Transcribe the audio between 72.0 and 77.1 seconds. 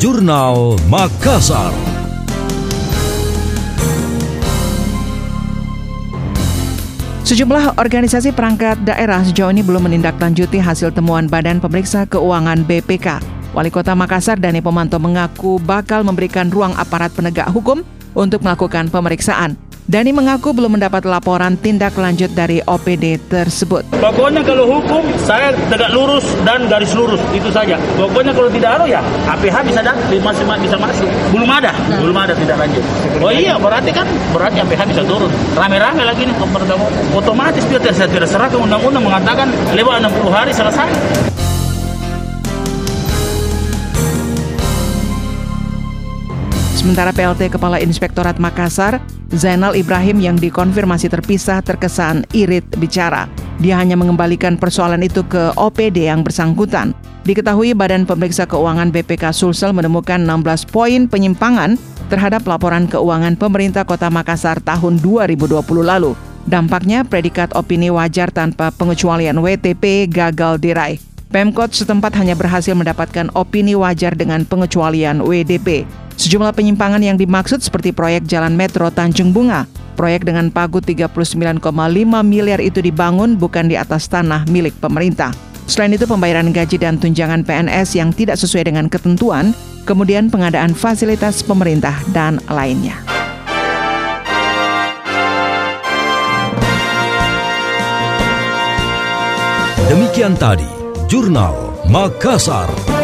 hanya berhasil mendapatkan opini wajar dengan pengecualian WDP. Sejumlah penyimpangan